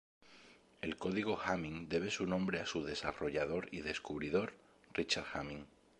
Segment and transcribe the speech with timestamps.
[0.81, 4.51] El código Hamming debe su nombre a su desarrollador y descubridor
[4.95, 5.67] Richard Hamming.